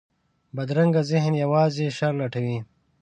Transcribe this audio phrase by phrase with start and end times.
[0.55, 2.57] بدرنګه ذهن یوازې شر لټوي